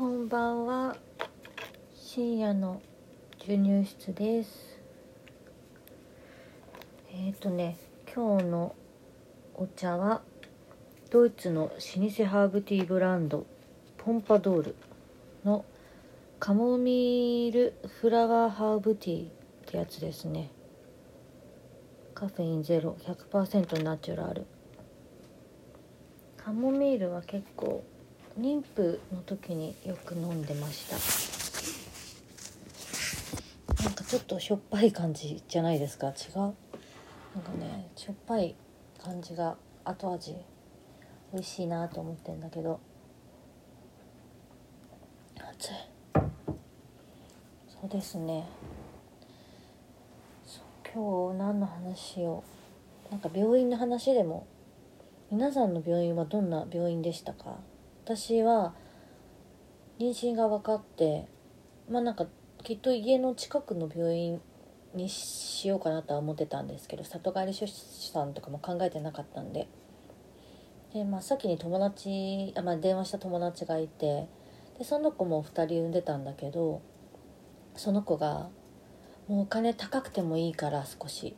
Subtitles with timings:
[0.00, 0.96] こんばんは
[1.94, 2.80] 深夜の
[3.38, 4.80] 授乳室です。
[7.12, 7.76] えっ、ー、とね
[8.14, 8.74] 今日の
[9.54, 10.22] お茶は
[11.10, 13.44] ドイツの老舗ハーブティーブランド
[13.98, 14.76] ポンパドール
[15.44, 15.66] の
[16.38, 19.30] カモミールフラワーハーブティーっ
[19.66, 20.50] てやつですね。
[22.14, 24.46] カフェインゼロ100%ナチュラル。
[26.38, 27.84] カモミールは結構
[28.40, 30.96] 妊婦の時によく飲んでました。
[33.84, 36.08] なんかちょっとしょっぱい感じじゃないですか？
[36.08, 36.38] 違う？
[36.38, 36.54] なんか
[37.60, 38.56] ねしょっぱい
[39.02, 40.34] 感じが後味
[41.34, 42.80] 美味しいなと思ってんだけど。
[45.36, 45.72] 熱い。
[46.14, 48.48] そうですね。
[50.94, 52.42] 今日何の話を
[53.10, 54.46] なんか病院の話でも。
[55.30, 57.58] 皆さんの病院はどんな病院でしたか？
[58.04, 58.74] 私は
[59.98, 61.26] 妊娠が分かって
[61.88, 62.26] まあなんか
[62.62, 64.40] きっと家の近くの病院
[64.94, 69.68] にしようかなとは思ってたんですけど里帰り出産とかも考えてなかったんで
[70.92, 74.26] で、まあ、先に友達あ、まあ、電話した友達がいて
[74.78, 76.82] でその子も2人産んでたんだけど
[77.76, 78.48] その子が
[79.28, 81.36] 「もうお金高くてもいいから少し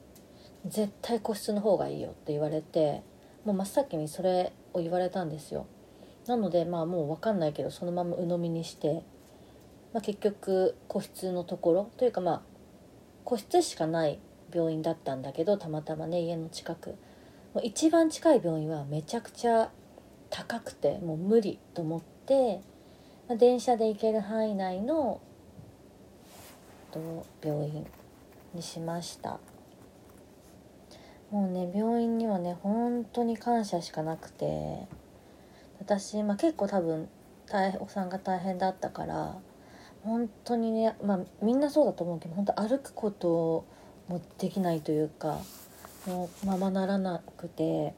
[0.65, 3.03] 絶対個室の方がいいよ」って言われて
[3.45, 5.67] もう真っ先にそれを言われたんですよ。
[6.27, 9.03] なのでまあもう分かんないけどそのまま鵜呑みにして、
[9.93, 12.43] まあ、結局個室のところというかまあ
[13.25, 14.19] 個室しかない
[14.55, 16.97] 病院だったんだけどたまたまね家の近く。
[17.63, 19.71] 一番近い病院はめちゃくちゃ
[20.31, 22.63] 高くてもう無理と思って、
[23.29, 25.21] まあ、電車で行ける範囲内の
[26.91, 27.87] と病院
[28.55, 29.39] にしました。
[31.31, 34.87] もうね病院にはね本当に感謝しかなくて。
[35.83, 37.09] 私、まあ、結構多分
[37.51, 39.37] 大お産が大変だったから
[40.05, 43.67] 本当にね、まあ、みんなそうだと思うけど本当歩くこと
[44.09, 45.39] もできないというか
[46.07, 47.95] もうままならなくて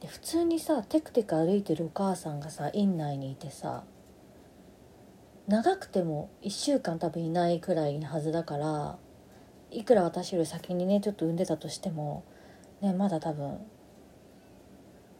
[0.00, 3.84] で普通にさテクテク歩いてるお母さんがさ院内にいてさ
[5.46, 8.96] 長くても1週間多分いないくらいなはずだから
[9.70, 12.24] いくら私より先にねちょっと産んでたとしても、
[12.80, 13.58] ね、まだ多分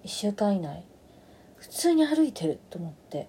[0.04, 0.84] 1週間以内
[1.56, 3.28] 普通に歩いてると思って。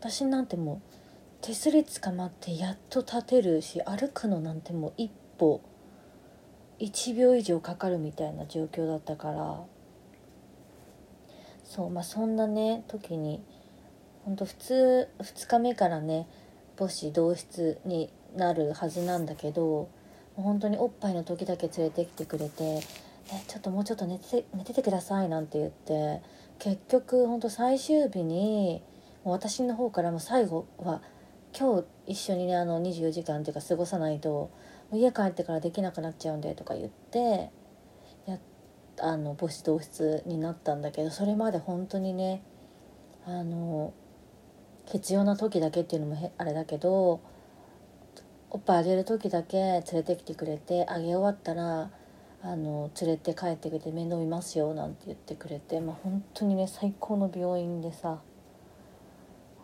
[0.00, 0.94] 私なんてもう
[1.42, 5.60] 手すり捕まってやっと立てるし歩くのなんてもう一歩
[6.78, 9.60] 1秒以上かかるみたいな状況だったから。
[11.64, 13.40] そうまあそんなね時に
[14.24, 16.26] ほんと普通2日目からね
[16.76, 19.88] 母子同室になるはずなんだけど
[20.34, 22.64] 本当におっぱいの時だけ連れてきてくれて
[23.30, 26.22] 「ね、ちょっともうちょっと寝て寝ててください」なんて言って
[26.60, 28.82] 結局ほんと最終日に
[29.24, 31.02] 私の方からも最後は
[31.58, 34.50] 今日一緒にねあの24時間っていうか過ごさないと
[34.92, 37.50] 家帰ってからできなくなっちゃうんでとか言って
[38.26, 38.38] や
[39.00, 42.42] あの母子同室になったんだけどそれまで本当にね
[43.24, 43.94] あの
[44.84, 47.20] 必要な時だけっていうのもあれだけど
[48.50, 51.90] おっぱいあげる時だけ連れてきてくれてあげ終わったら
[52.42, 58.20] あの連れて帰ってくれて面倒見ますよなんて言ってくれて、まあ、本当にね最高の病院でさ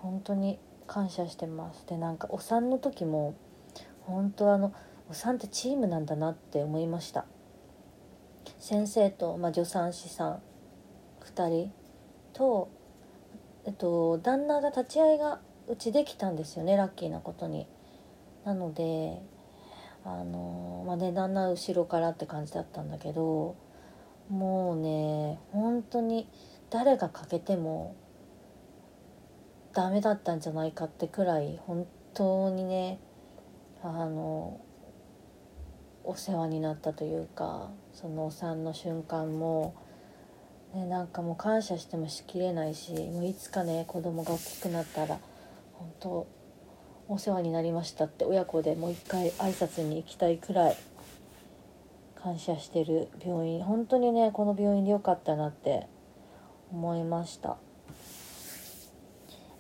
[0.01, 1.85] 本当に感謝してます。
[1.89, 3.35] でなんかお産の時も
[4.03, 4.73] 本当あの
[5.11, 7.25] お産ってチームなんだなって思いました。
[8.59, 10.43] 先生と、まあ、助産師さん
[11.25, 11.73] 2人
[12.33, 12.69] と、
[13.65, 17.67] えっと、旦那が立ち会いがうちできたんですよねラッキーなことに。
[18.45, 19.21] なので
[20.07, 23.57] あのまあねだんだん後ろからって感じだったんだけど
[24.31, 26.29] もうね本当に
[26.71, 27.97] 誰が欠けても
[29.75, 33.01] ダメだったんじゃないかってくらい本当にね
[33.83, 34.61] あの
[36.05, 39.75] お世話になったというかそのお産の瞬間も、
[40.73, 45.19] ね、なんかもう感謝してもしきれないしもういつかね子供が大きくなったら
[45.75, 46.27] 本当
[47.09, 50.77] お世話になりましたって親子でもう一回挨拶に行きたいくらい
[52.21, 53.63] 感謝してる病院。
[53.63, 55.87] 本当にねこの病院でよかったなって
[56.73, 57.59] 思いました。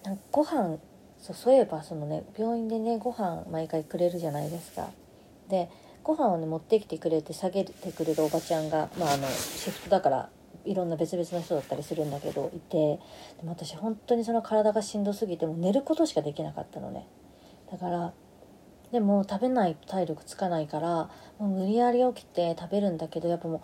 [0.04, 0.78] なんかご飯
[1.19, 4.88] そうそういえばそのね病院でねご飯毎回くれるじゃないですか。
[5.49, 5.70] で
[6.02, 10.31] ご飯をね持ってきてくれて下げてくれるおばちゃんがまああのシフトだから
[10.64, 12.99] いろんな別々の人だったりするんだけどいて
[13.37, 17.06] でも私本当にその体がしんどすぎても寝ることしかできなかったのね
[17.70, 18.12] だから
[18.92, 23.60] でも食べない体力つかないからもう無理やり起きて食べるんだけどやっぱもう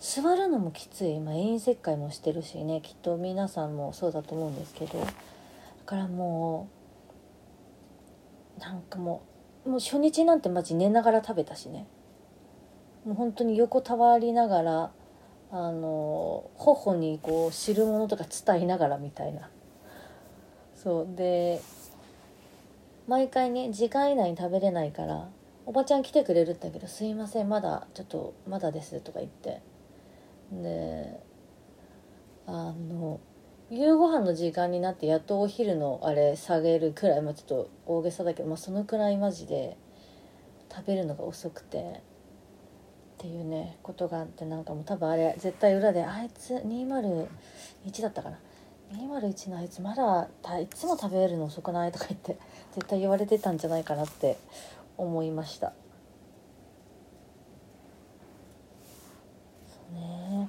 [0.00, 2.80] 座るのもきつい、まあ、遠切開もしてるしね。
[2.82, 4.98] きっと皆さんもそうだと思うんですけど。
[4.98, 5.06] だ
[5.86, 6.68] からも
[8.58, 9.22] うなんかも
[9.64, 11.86] うもう初日なんてマジ寝ながら食べたしね。
[13.04, 14.90] もう本当に横たわりながら
[15.52, 19.50] あの頬にこう汁物とか伝えながらみたいな。
[20.74, 21.16] そう。
[21.16, 21.60] で
[23.06, 25.28] 毎回ね時間以内に食べれないから
[25.66, 29.60] おばちゃん来てくれるんだけど「すいませんまだちょっとまだです」とか言って。
[30.52, 31.18] で
[32.46, 33.20] あの
[33.70, 39.78] 夕ご飯の時間になってやっとお昼のあれ下げるくらい、まあ、ちょっと大げさだけど、まあ、そのくらいマジで
[40.70, 41.82] 食べるのが遅くてっ
[43.16, 47.28] ていうねことがあってなんかもう多分あれ絶対裏であいつ201
[48.02, 48.38] だったかな。
[48.92, 50.28] 201のあいつまだ
[50.60, 51.92] いつも食べるの遅くない？
[51.92, 52.36] とか言って
[52.74, 54.36] 絶対言われてたんじゃないかなって
[54.96, 55.72] 思いました。
[59.66, 60.48] そうね。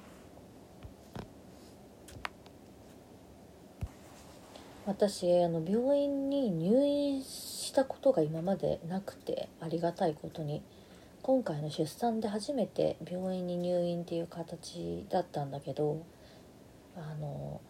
[4.85, 10.61] 私あの病院に入院したことが今までなくてありがたいことに
[11.21, 15.99] 今回の出産で初めて病院に入院っていう形だったんだけど
[16.97, 17.61] あの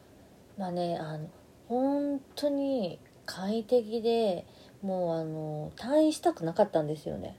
[0.57, 1.29] まあねあの
[1.67, 4.45] 本当に快適で
[4.81, 7.37] もうあの退院したくなかったんですよね。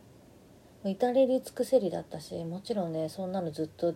[0.85, 3.95] 至れり尽くせりだったしもちろんねそんなのずっと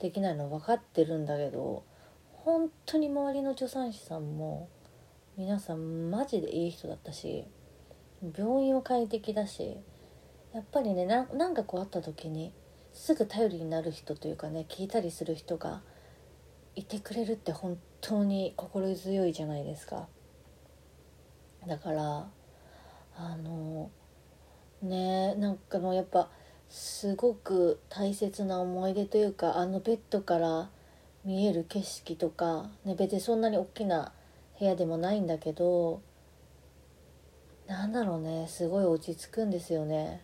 [0.00, 1.84] できないの分かってるんだけど
[2.32, 4.68] 本当に周りの助産師さんも
[5.36, 7.44] 皆さんマジでいい人だったし
[8.36, 9.76] 病院は快適だし
[10.52, 12.52] やっぱりねなんかこうあった時に
[12.92, 15.82] すぐ頼りになる人というかね聞いたりする人が
[16.76, 20.06] いてくれるって本当に心強いじゃないですか
[21.66, 22.28] だから
[23.16, 23.90] あの
[24.82, 26.28] ねなんかもうやっぱ
[26.68, 30.68] すごく大切な思い出というかあのベッドから
[31.24, 34.12] 見える景色とか、ね、別にそんなに大きな
[34.58, 36.02] 部屋でもないんだけど
[37.66, 40.22] なんだろうねすごい落ち着くんですよね。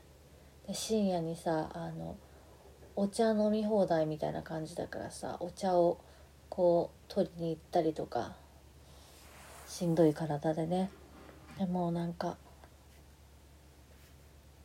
[0.68, 2.16] で深夜にさあの
[2.94, 5.98] お茶飲み放題みたいな感じだからさお茶を
[6.54, 8.34] こう取りに行ったりとか
[9.66, 10.90] しんどい体でね。
[11.58, 12.36] でもなんか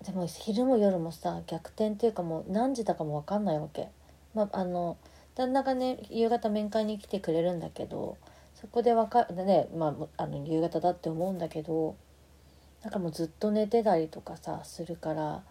[0.06, 3.88] でも昼も夜もさ逆転っていうかもう何時だかも分かんないわけ。
[4.36, 4.98] まあ、あの
[5.34, 8.18] 旦那がね夕方面会に来てくれるんだけど
[8.54, 11.96] そこで分かるね、まあ、あの夕方だって思うんだけど
[12.84, 15.42] なんかもうずっと寝てたりとかさするから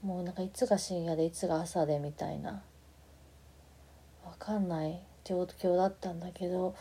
[0.00, 2.62] もうなんかいつが深夜でいつが朝でみたいな。
[4.24, 5.11] 分かんない。
[5.24, 6.74] 状況だったんだけど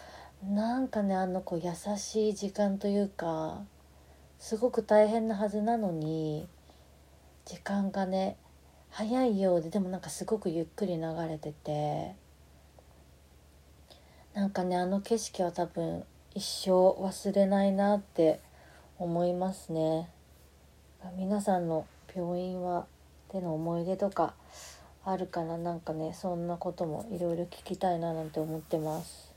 [0.43, 3.61] なんかねあの子優しい時間というか
[4.39, 6.47] すごく大変なはずなのに
[7.45, 8.37] 時間がね
[8.89, 12.15] 早いようででもなんかすごくゆっくり流れてて
[14.33, 16.03] なんかねあの景色は多分
[16.33, 18.39] 一生忘れないなって
[18.97, 20.09] 思いますね。
[21.17, 21.85] 皆さんの
[22.15, 22.85] 病院は
[23.33, 24.33] での思い出とか
[25.03, 29.31] あるかななんかねそんなこともいろいろ聞きたいななんて思ってます。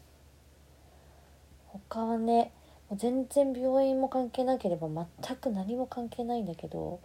[1.89, 2.53] 他はね
[2.95, 7.01] 全然病院も関係なければ全く何も関係ないんだけど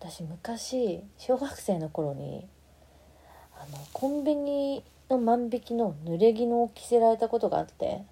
[0.00, 2.46] 私昔小学生の頃に
[3.54, 8.02] あのコンビニの万引きの濡れ衣を着せられたことがあって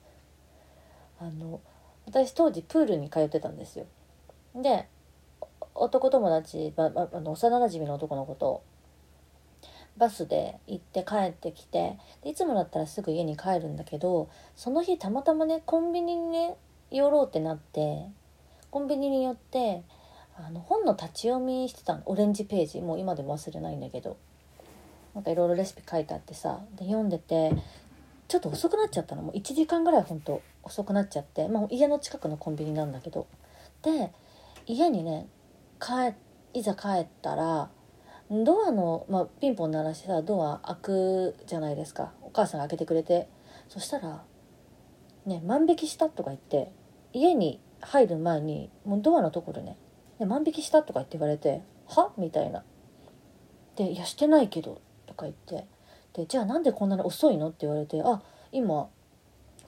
[1.19, 1.61] あの
[2.07, 3.87] 私当時プールに通ってたんですよ。
[4.55, 4.87] で
[5.75, 8.62] 男友達、まあの幼なじみの男の子と
[10.00, 16.57] バスで行って帰ってきていつもだったらすぐ家に帰るんだけどその日たまたまねコンビニにね
[16.90, 18.07] 寄ろうってなって
[18.71, 19.85] コンビニに寄って
[20.47, 22.02] あの本の立ち読みしてたの。
[22.07, 22.80] オレンジページ。
[22.80, 24.16] もう今でも忘れないんだけど。
[25.14, 26.61] なんかいろいろレシピ書いてあってさ。
[26.76, 27.52] で読んでて
[28.28, 29.23] ちょっと遅くなっちゃったの。
[29.23, 33.26] もう1時間ぐらいほんと遅くなっちゃって、まあ、家の近くのコンビニなんだけど。
[33.83, 34.12] で
[34.66, 35.26] 家にね
[35.78, 36.14] 帰
[36.59, 37.71] いざ帰ったら
[38.31, 42.13] ドアの、まあ、ピンポン鳴らしてさドア開くじゃないですか。
[42.23, 43.29] お母さんが開けてくれて。
[43.69, 44.25] そしたら
[45.27, 46.73] 「ね万引きした」とか言って
[47.13, 49.77] 家に入る前にもうドアのところね
[50.19, 52.65] 「ね万引きした」とか言って言われて「は?」みたいな。
[53.77, 55.67] で「いやしてないけど」とか言って。
[56.13, 57.49] でじゃあなんでこんなに遅いの？
[57.49, 58.21] って言われて「あ
[58.51, 58.89] 今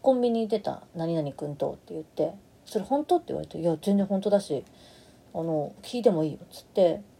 [0.00, 2.34] コンビニに出た何々君と」って言って
[2.66, 4.64] 「それ本当?」って言われて「いや全然本当だし
[5.32, 7.02] あの聞いてもいいよ」っつって「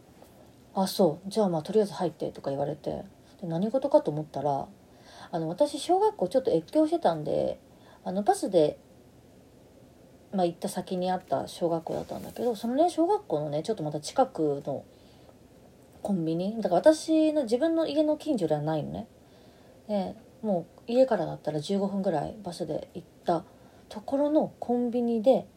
[0.75, 1.29] あそう。
[1.29, 3.03] じゃあまあとりあえず入って」とか言われて。
[3.43, 4.67] で何事かと思ったら
[5.31, 7.59] あの私小学校ちょっと越境してたんで
[8.05, 8.77] あのバスで、
[10.33, 14.85] まあ、行った先にあった小学校だったんだけどそのね小学校のねちょっとまた近くの
[16.01, 16.55] コンビニ。
[16.57, 19.07] だから私の自分の家の近所ではないのね。
[19.87, 23.43] でもう家からだったら15分ぐらいバスで行った
[23.89, 25.47] ところのコンビニで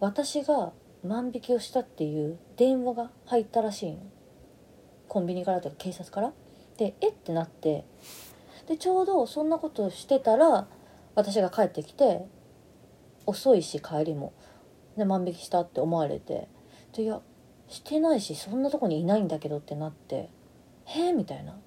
[0.00, 0.72] 私が
[1.06, 3.98] 万引きをしたっていう電話が入ったらしい
[5.08, 6.32] コンビニからとか警察から。
[6.76, 7.12] でえっ？
[7.12, 7.84] てなって。
[8.66, 10.66] でちょうどそんなことしてたら
[11.14, 12.26] 私が帰ってきて
[13.24, 14.32] 遅いし帰りも。
[14.96, 16.48] で万引きしたって思われて。
[16.92, 17.20] でいや
[17.68, 20.28] してないしそんなとこにいないんだけどってなって
[20.86, 21.58] 「へえ」みたいな。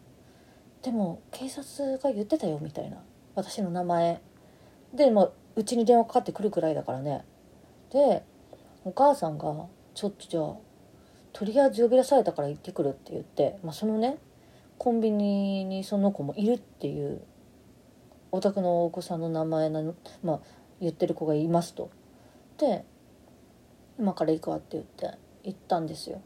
[0.82, 2.98] でも警察が言ってたよみたいな。
[3.36, 4.22] 私の名前。
[4.94, 7.26] でもうちに電話かかってくるくらいだからね。
[7.92, 8.24] で
[8.86, 9.54] お母さんが
[9.94, 10.56] 「ちょっとじゃあ
[11.34, 14.18] とりあえず呼び出されたから行ってくる」って言って、まあ、そのね
[14.78, 17.22] コンビニにその子もいるっていう
[18.32, 20.40] お宅のお子さんの名前なの、まあ、
[20.80, 21.90] 言ってる子がいますと。
[22.58, 22.86] で
[23.98, 26.22] 今から行くわって言って行ったんですよ。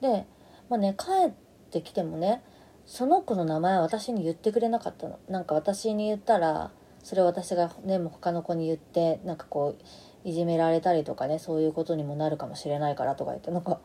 [0.00, 0.26] で、
[0.68, 1.32] まあね、帰っ
[1.70, 2.42] てきてもね
[2.84, 5.18] その子の名前は私に言ってくれなかったの。
[5.28, 9.84] なんか私に言ったらそれを私がねも他の子に言ってなんかこう
[10.26, 13.78] いじめられたりとかねそういうことにもなるかもしれないからとか言ってなんか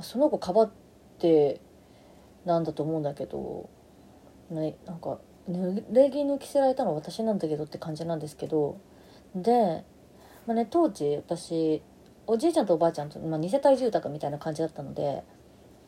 [0.00, 0.70] その子かばっ
[1.18, 1.60] て
[2.44, 3.68] なんだと思うんだけど、
[4.50, 5.18] ね、なんか
[5.90, 8.80] 礼儀抜きせられたのは私なんだけどって感じなんですけど
[9.34, 9.84] で、
[10.46, 11.82] まあね、当時私
[12.28, 15.24] おじいちゃんとおばあちゃんと、まあ、2世帯住宅みたいな感じだったので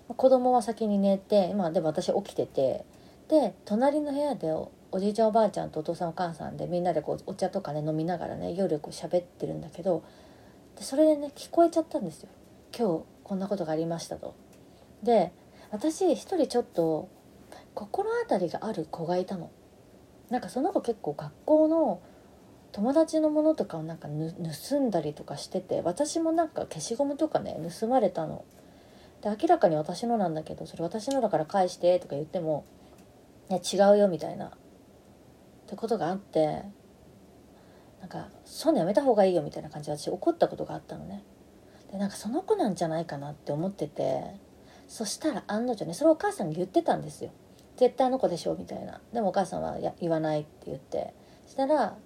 [0.08, 2.84] 子供は先に寝て、まあ、でも私起きてて
[3.28, 10.04] で隣の部屋でおおじいちゃんおばあちゃんとお父さんお母さんでみんなでこうお茶とかね飲みながらね夜こう喋ってるんだけど
[10.76, 12.28] でそれでね聞こえちゃったんですよ
[12.78, 14.36] 今日こんなことがありましたと。
[15.02, 15.32] で
[15.72, 17.08] 私一人ちょっと
[17.74, 19.50] 心当たりがある子がいたの。
[20.30, 22.00] なんかその子結構学校の
[22.70, 28.44] 友達のものとかをなんか盗んだりとかしてて私もなんか消しゴムとかね盗まれたの。
[29.22, 32.64] で明らかに私のなんだけどそれ私のだから返してとか言っても
[33.50, 34.52] 「いや違うよ」みたいな
[35.64, 36.62] ってことがあって
[38.00, 41.24] なんかそういうのやめた方がいいよみたいな感じで私怒ったことがあったのね。
[41.90, 44.24] でなんかその子なんじゃないかなって思ってて
[44.88, 47.30] そしたら案の定ねそれお母さんに言ってたんですよ。
[47.76, 49.00] 絶対あの子でしょみたいな。
[49.12, 51.14] でもお母さんはや言わないって言って。
[51.46, 51.96] したら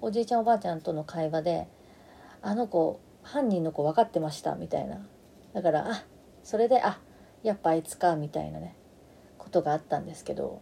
[0.00, 1.66] おじいちゃんおばあちゃんとの会話で
[2.42, 5.04] 「あの子犯人の子分かってました」みたいな。
[5.52, 6.04] だからあ
[6.44, 7.00] それであ
[7.42, 8.76] やっぱあいつかみたいなね
[9.36, 10.60] ことがあったんですけど。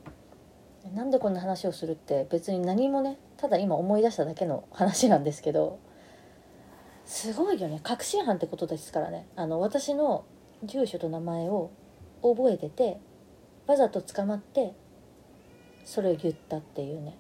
[0.95, 5.79] なんでこんな話をするって別に何もねただ今思い出しただけの話なんですけど
[7.05, 7.81] すごいよね。
[7.83, 9.27] 確信犯ってことですからね。
[9.35, 10.27] あの私の
[10.63, 11.71] 住所と名前を
[12.23, 13.01] 覚えてて
[13.67, 14.75] わざと捕まって
[15.85, 17.17] それを言ったっていうね。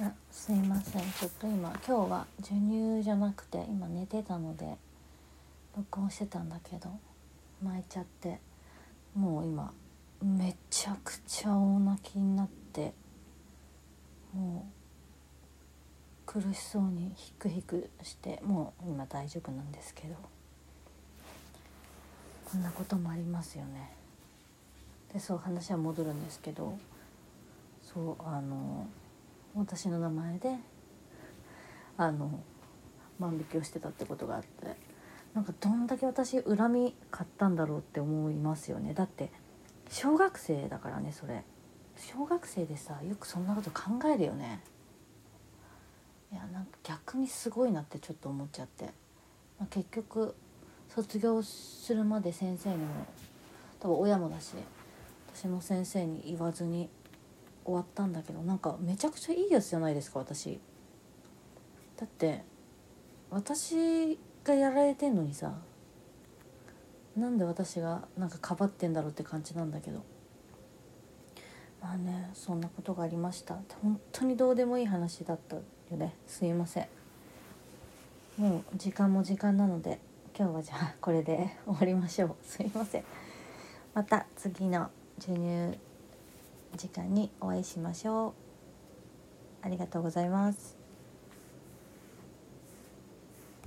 [0.00, 1.02] あすいません。
[1.02, 4.78] ちょっと今今日は授乳じゃなくて今寝てたので
[5.76, 6.88] 録音してたんだけど
[7.62, 8.40] 巻いちゃって
[9.14, 9.72] もう今
[10.22, 12.94] めちゃくちゃ大泣きになって
[14.32, 14.84] もう
[16.26, 20.16] 苦しそうにヒクヒクしてもう今大丈夫なんですけど
[22.50, 23.90] こんなこともありますよね。
[25.12, 26.76] でそう話は戻るんですけど
[27.82, 28.86] そうあの
[29.54, 30.56] 私の名前で
[31.96, 32.40] あの
[33.20, 34.76] 万引きをしてたってことがあって
[35.34, 39.30] なんかどんだけ私恨み買ったんだろうって思いますよねだって
[39.90, 41.44] 小学生だからねそれ。
[41.96, 44.60] 小学生でさよくそんなこと考えるよね。
[46.32, 48.86] いやなんか逆にすごいなってちょっと思っちゃって、
[49.58, 50.34] まあ、結局
[50.88, 53.06] 卒業するまで先生にも
[53.78, 54.54] 多分親もだし
[55.32, 56.88] 私も先生に言わずに
[57.64, 60.58] 終わったんだけどなんかめちゃくちゃいいやつじゃないですか私。
[61.96, 62.42] だって
[63.30, 65.54] 私がやられてんのにさ
[67.16, 70.02] なんで私がなんかかばってんだろうって感じなんだけど。
[71.80, 73.58] まあねそんなことがありました。
[73.82, 76.14] 本当にどうでもいい話だったよね。
[76.26, 76.88] すいません。
[78.38, 80.00] もう時間も時間なので
[80.36, 82.36] 今日はじゃあこれで終わりましょう。
[82.42, 83.04] すいません。
[83.92, 84.90] また次の
[85.20, 85.78] 授乳
[86.76, 88.32] 時間にお会いしましょう。
[89.62, 90.83] ありがとうございます。